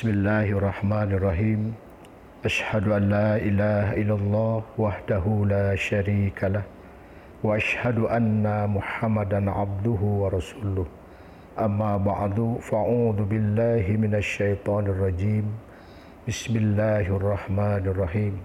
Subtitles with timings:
[0.00, 1.76] Bismillahirrahmanirrahim.
[2.40, 6.64] Ashhadu an la ilaha illallah wahdahu la sharika lah.
[7.44, 10.88] Wa ashhadu anna muhammadan abduhu wa rasuluh.
[11.60, 15.52] Amma ba'du fa'udhu billahi minas shaitanir rajim.
[16.24, 18.40] Bismillahirrahmanirrahim.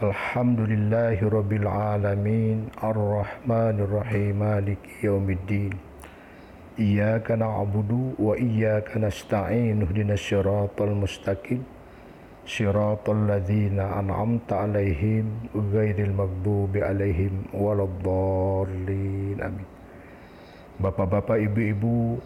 [0.00, 2.72] Alhamdulillahi rabbil alamin.
[2.80, 4.32] Ar-Rahmanirrahim.
[4.32, 5.89] Maliki yawmiddin.
[6.78, 11.66] Iyyaka na'budu wa iyyaka nasta'in ihdinas siratal mustaqim.
[12.46, 19.38] Siratal ladzina an'amta 'alaihim ghairil maghdubi 'alaihim waladdallin.
[19.42, 19.68] Amin.
[20.80, 22.16] Bapak-bapak, ibu-ibu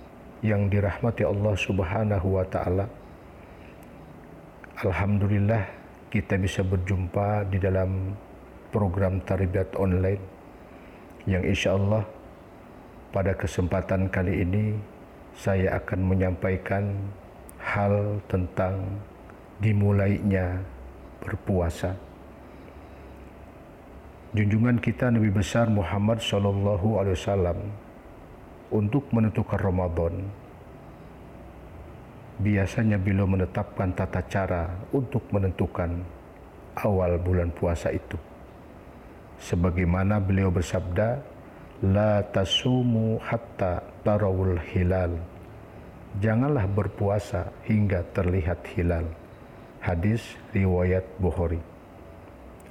[0.44, 2.86] yang dirahmati Allah Subhanahu wa taala.
[4.84, 5.64] Alhamdulillah
[6.12, 8.12] kita bisa berjumpa di dalam
[8.68, 10.20] program tarbiyat online
[11.24, 12.04] yang insya Allah
[13.14, 14.74] pada kesempatan kali ini
[15.38, 16.98] saya akan menyampaikan
[17.62, 18.82] hal tentang
[19.62, 20.58] dimulainya
[21.22, 21.94] berpuasa.
[24.34, 27.58] Junjungan kita Nabi besar Muhammad Shallallahu Alaihi Wasallam
[28.74, 30.26] untuk menentukan Ramadan
[32.42, 36.02] biasanya beliau menetapkan tata cara untuk menentukan
[36.82, 38.18] awal bulan puasa itu.
[39.38, 41.33] Sebagaimana beliau bersabda,
[41.84, 45.20] La tasumu hatta tarawul hilal.
[46.16, 49.04] Janganlah berpuasa hingga terlihat hilal.
[49.84, 50.24] Hadis
[50.56, 51.60] riwayat Bukhari.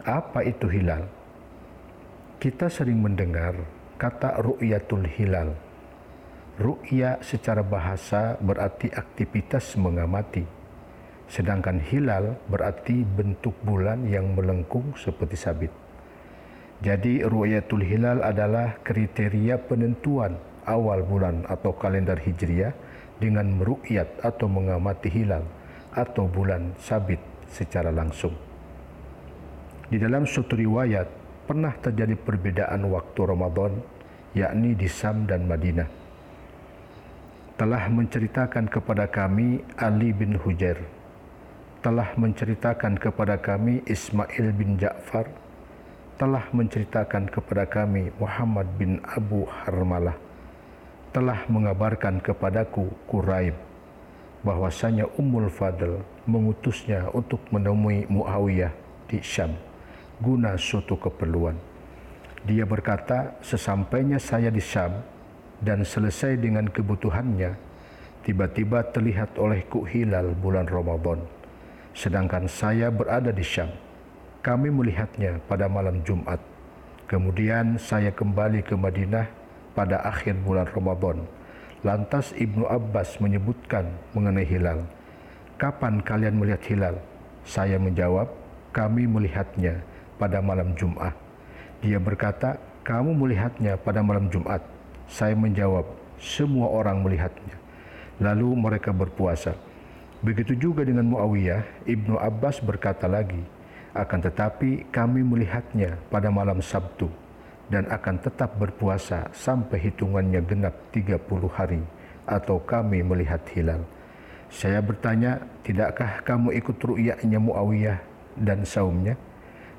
[0.02, 1.06] Apa itu hilal?
[2.41, 3.53] Kita sering mendengar
[4.02, 5.53] kata ru'yatul hilal
[6.53, 10.45] Ru'ya secara bahasa berarti aktivitas mengamati,
[11.25, 15.83] sedangkan hilal berarti bentuk bulan yang melengkung seperti sabit.
[16.84, 20.36] Jadi ru'yatul hilal adalah kriteria penentuan
[20.67, 22.75] awal bulan atau kalender hijriah
[23.23, 25.48] dengan meru'yat atau mengamati hilal
[25.95, 28.36] atau bulan sabit secara langsung.
[29.88, 31.08] Di dalam suatu riwayat
[31.48, 33.79] pernah terjadi perbedaan waktu Ramadan
[34.35, 35.88] yakni di Sam dan Madinah.
[37.56, 40.84] Telah menceritakan kepada kami Ali bin Hujair.
[41.79, 45.43] Telah menceritakan kepada kami Ismail bin Ja'far
[46.16, 50.16] telah menceritakan kepada kami Muhammad bin Abu Harmalah
[51.13, 53.53] telah mengabarkan kepadaku Quraib
[54.41, 58.73] bahwasanya Ummul Fadl mengutusnya untuk menemui Muawiyah
[59.06, 59.53] di Syam
[60.23, 61.59] guna suatu keperluan.
[62.47, 65.03] Dia berkata, sesampainya saya di Syam,
[65.63, 67.56] dan selesai dengan kebutuhannya,
[68.28, 71.23] tiba-tiba terlihat olehku hilal bulan Ramadan.
[71.96, 73.72] Sedangkan saya berada di Syam.
[74.44, 76.36] Kami melihatnya pada malam Jumat.
[77.08, 79.24] Kemudian saya kembali ke Madinah
[79.72, 81.24] pada akhir bulan Ramadan.
[81.80, 84.84] Lantas Ibnu Abbas menyebutkan mengenai hilal.
[85.56, 87.00] Kapan kalian melihat hilal?
[87.48, 88.28] Saya menjawab,
[88.76, 89.80] kami melihatnya
[90.20, 91.16] pada malam Jumat.
[91.80, 94.59] Dia berkata, kamu melihatnya pada malam Jumat.
[95.08, 95.88] Saya menjawab,
[96.20, 97.56] semua orang melihatnya.
[98.20, 99.56] Lalu mereka berpuasa.
[100.20, 103.40] Begitu juga dengan Muawiyah, Ibnu Abbas berkata lagi,
[103.94, 107.06] akan tetapi kami melihatnya pada malam Sabtu
[107.70, 111.22] dan akan tetap berpuasa sampai hitungannya genap 30
[111.54, 111.81] hari
[112.26, 113.86] atau kami melihat hilal.
[114.50, 117.98] Saya bertanya, tidakkah kamu ikut ru'yahnya Muawiyah
[118.38, 119.18] dan saumnya?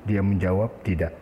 [0.03, 1.15] Dia menjawab, tidak.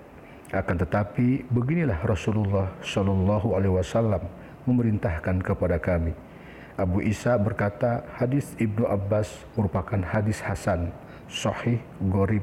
[0.53, 4.21] Akan tetapi beginilah Rasulullah Shallallahu Alaihi Wasallam
[4.69, 6.13] memerintahkan kepada kami.
[6.73, 10.89] Abu Isa berkata hadis Ibnu Abbas merupakan hadis Hasan,
[11.29, 11.77] Sahih,
[12.09, 12.41] Gorib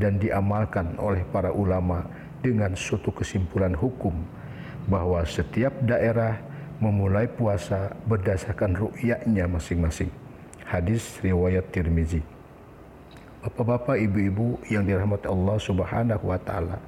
[0.00, 2.08] dan diamalkan oleh para ulama
[2.40, 4.16] dengan suatu kesimpulan hukum
[4.88, 6.40] bahwa setiap daerah
[6.80, 10.08] memulai puasa berdasarkan ru'yahnya masing-masing.
[10.64, 12.24] Hadis riwayat Tirmizi.
[13.44, 16.80] Bapak-bapak, ibu-ibu yang dirahmati Allah Subhanahu wa taala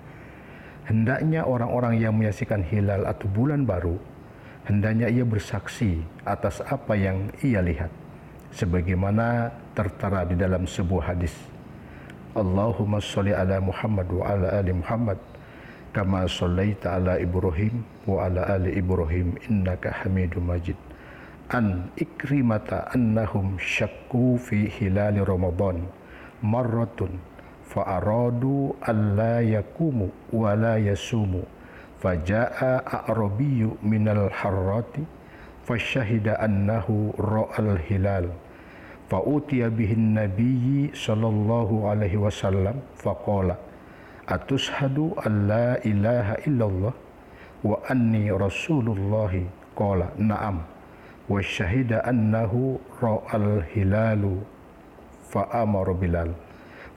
[0.86, 3.94] hendaknya orang-orang yang menyaksikan hilal atau bulan baru
[4.66, 7.90] hendaknya ia bersaksi atas apa yang ia lihat
[8.54, 11.34] sebagaimana tertera di dalam sebuah hadis
[12.32, 15.20] Allahumma sholli ala Muhammad wa ala ali Muhammad
[15.92, 20.80] kama shallaita ala Ibrahim wa ala ali Ibrahim innaka Hamidum Majid.
[21.52, 25.84] An ikrimata annahum syakku fi hilal Ramadan
[26.40, 27.20] marratun
[27.68, 31.44] fa'aradu alla yakumu wa la yasumu
[32.00, 35.04] faja'a a'rabiyyu minal harrati
[35.68, 37.12] fasyahida annahu
[37.84, 38.32] hilal
[39.12, 43.60] fa'utiya bihin nabiyyi sallallahu alaihi wasallam faqala
[44.24, 46.94] atushhadu an la ilaha illallah
[47.60, 49.44] wa anni rasulullahi?
[49.76, 50.64] Qala na'am.
[51.28, 54.40] Wa syahida annahu ra'al hilalu.
[55.28, 56.32] Fa amara Bilal.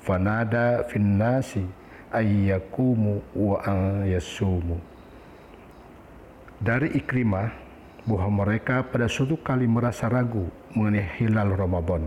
[0.04, 1.64] Fanada fin nasi
[2.12, 4.80] ayyakumu wa an yasumu.
[6.64, 7.65] Dari Ikrimah
[8.06, 10.46] bahwa mereka pada suatu kali merasa ragu
[10.78, 12.06] mengenai hilal Ramadan.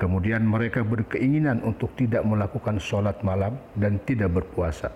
[0.00, 4.88] Kemudian mereka berkeinginan untuk tidak melakukan sholat malam dan tidak berpuasa.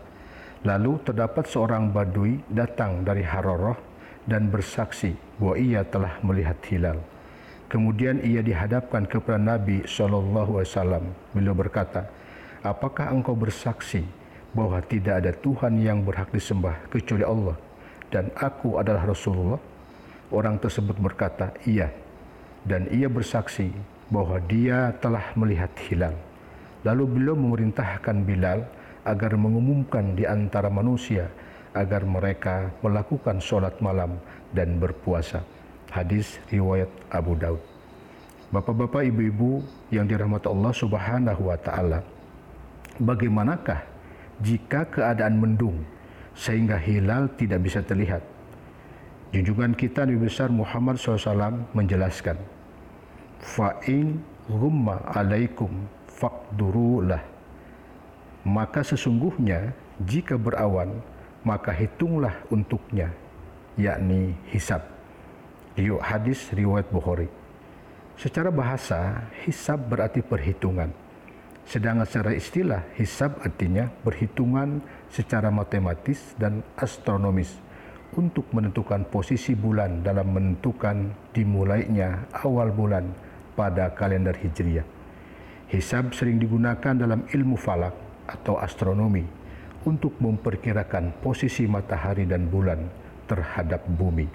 [0.65, 3.77] Lalu terdapat seorang badui datang dari Haroroh
[4.25, 6.99] dan bersaksi bahwa ia telah melihat hilal.
[7.69, 11.07] Kemudian ia dihadapkan kepada Nabi SAW.
[11.37, 12.09] Beliau berkata,
[12.67, 14.03] Apakah engkau bersaksi
[14.51, 17.55] bahwa tidak ada Tuhan yang berhak disembah kecuali Allah
[18.11, 19.75] dan aku adalah Rasulullah?
[20.31, 21.90] Orang tersebut berkata, iya.
[22.67, 23.70] Dan ia bersaksi
[24.11, 26.14] bahwa dia telah melihat hilal.
[26.82, 28.67] Lalu beliau memerintahkan Bilal
[29.06, 31.31] agar mengumumkan di antara manusia
[31.75, 34.19] agar mereka melakukan sholat malam
[34.50, 35.43] dan berpuasa.
[35.90, 37.62] Hadis riwayat Abu Daud.
[38.50, 42.00] Bapak-bapak, ibu-ibu yang dirahmati Allah Subhanahu wa taala.
[42.99, 43.82] Bagaimanakah
[44.40, 45.82] jika keadaan mendung
[46.37, 48.36] sehingga hilal tidak bisa terlihat.
[49.34, 52.38] Junjungan kita Nabi besar Muhammad SAW menjelaskan,
[53.43, 55.70] Fa'in rumma alaikum
[56.06, 57.20] fakdurulah.
[58.46, 59.75] Maka sesungguhnya
[60.06, 61.02] jika berawan,
[61.43, 63.11] maka hitunglah untuknya,
[63.75, 64.87] yakni hisab.
[65.75, 67.26] Yuk hadis riwayat Bukhari.
[68.17, 70.88] Secara bahasa, hisab berarti perhitungan.
[71.67, 74.81] Sedangkan secara istilah, hisab artinya perhitungan
[75.11, 77.66] secara matematis dan astronomis
[78.14, 83.11] untuk menentukan posisi bulan dalam menentukan dimulainya awal bulan
[83.58, 84.87] pada kalender Hijriah.
[85.67, 87.97] Hisab sering digunakan dalam ilmu falak
[88.31, 89.26] atau astronomi
[89.82, 92.87] untuk memperkirakan posisi matahari dan bulan
[93.26, 94.31] terhadap bumi.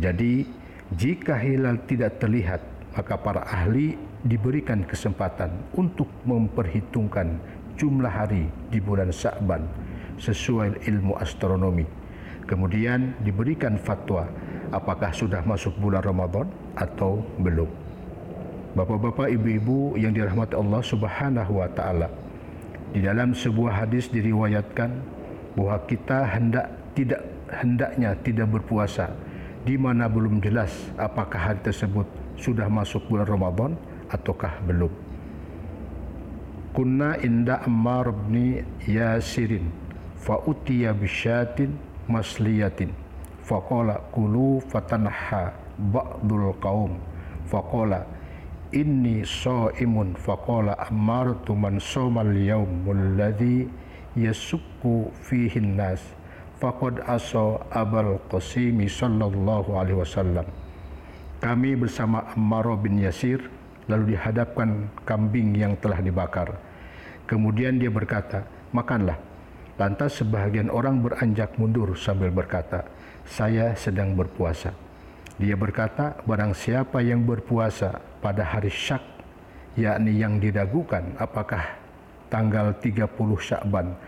[0.00, 0.48] Jadi,
[0.96, 2.60] jika hilal tidak terlihat
[2.94, 7.36] maka para ahli diberikan kesempatan untuk memperhitungkan
[7.74, 9.66] jumlah hari di bulan Sa'ban
[10.22, 11.82] sesuai ilmu astronomi.
[12.44, 14.28] Kemudian diberikan fatwa
[14.68, 16.44] apakah sudah masuk bulan Ramadan
[16.76, 17.68] atau belum.
[18.74, 22.10] Bapak-bapak, ibu-ibu yang dirahmati Allah Subhanahu wa taala.
[22.90, 24.90] Di dalam sebuah hadis diriwayatkan
[25.54, 29.14] bahwa kita hendak tidak hendaknya tidak berpuasa
[29.62, 32.06] di mana belum jelas apakah hari tersebut
[32.36, 33.72] sudah masuk bulan Ramadan
[34.10, 34.90] ataukah belum.
[36.74, 39.70] Kunna inda Ammar bin Yasirin
[40.18, 42.92] fa utiya bisyatin masliyatin.
[43.44, 46.96] Faqala kulu fatanha ba'dul qaum.
[47.48, 48.08] Faqala
[48.72, 53.68] inni shaimun faqala amartu man shoma al-yawm alladhi
[54.16, 56.00] yasukku fihi an-nas.
[56.62, 60.46] Faqad asa abul qasim sallallahu alaihi wasallam.
[61.44, 63.44] Kami bersama Ammar bin Yasir
[63.84, 66.56] lalu dihadapkan kambing yang telah dibakar.
[67.28, 69.20] Kemudian dia berkata, makanlah.
[69.74, 72.86] Lantas sebahagian orang beranjak mundur sambil berkata,
[73.26, 74.70] saya sedang berpuasa.
[75.34, 79.02] Dia berkata, barang siapa yang berpuasa pada hari syak,
[79.74, 81.74] yakni yang diragukan apakah
[82.30, 83.10] tanggal 30
[83.42, 83.98] Syakban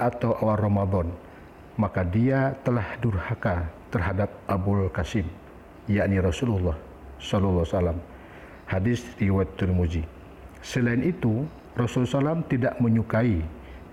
[0.00, 1.12] atau awal Ramadan,
[1.76, 5.28] maka dia telah durhaka terhadap Abul Qasim
[5.90, 6.78] yakni Rasulullah
[7.18, 7.98] sallallahu alaihi wasallam.
[8.70, 10.02] Hadis riwayat Tirmizi.
[10.62, 11.42] Selain itu,
[11.74, 13.42] Rasulullah SAW tidak menyukai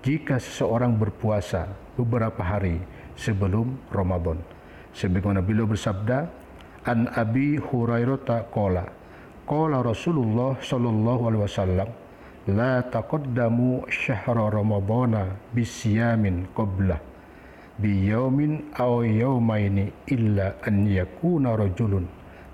[0.07, 1.67] jika seseorang berpuasa
[1.99, 2.79] beberapa hari
[3.19, 4.39] sebelum Ramadan.
[4.95, 6.31] Sebagaimana beliau bersabda,
[6.87, 8.87] An Abi Hurairah qala
[9.43, 11.89] qala Rasulullah sallallahu alaihi wasallam
[12.47, 17.03] la taqaddamu syahra ramadana bisyamin qablah
[17.75, 22.07] bi yaumin aw yaumaini illa an yakuna rajulun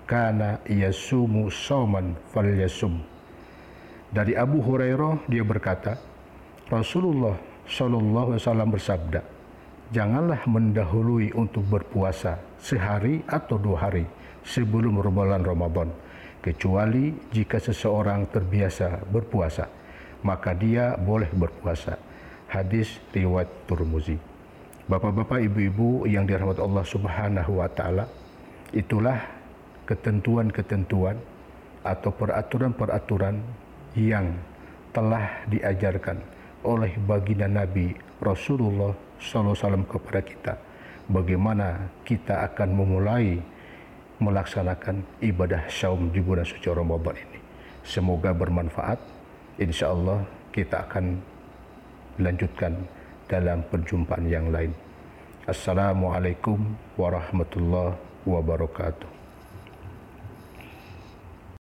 [0.10, 2.98] kana yasumu sauman falyasum
[4.10, 6.12] dari Abu Hurairah dia berkata
[6.74, 7.38] Rasulullah
[7.70, 9.22] sallallahu alaihi wasallam bersabda
[9.94, 14.10] janganlah mendahului untuk berpuasa sehari atau dua hari
[14.42, 15.94] sebelum bulan Ramadan
[16.42, 19.70] kecuali jika seseorang terbiasa berpuasa
[20.24, 22.00] maka dia boleh berpuasa.
[22.48, 24.13] Hadis riwayat Turmuzi
[24.84, 28.03] Bapak-bapak, ibu-ibu yang dirahmati Allah Subhanahu wa taala,
[28.75, 29.15] itulah
[29.88, 31.15] ketentuan-ketentuan
[31.88, 33.39] atau peraturan-peraturan
[33.96, 34.36] yang
[34.92, 36.20] telah diajarkan
[36.63, 40.53] oleh baginda Nabi Rasulullah SAW kepada kita.
[41.08, 43.39] Bagaimana kita akan memulai
[44.24, 47.39] melaksanakan ibadah saum di bulan suci Ramadan ini.
[47.84, 49.00] Semoga bermanfaat.
[49.60, 50.24] Insya Allah
[50.55, 51.20] kita akan
[52.24, 52.74] lanjutkan
[53.27, 54.72] dalam perjumpaan yang lain.
[55.43, 56.63] Assalamualaikum
[56.96, 59.23] warahmatullahi wabarakatuh.